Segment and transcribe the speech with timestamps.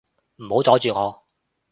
[0.37, 1.27] 唔好阻住我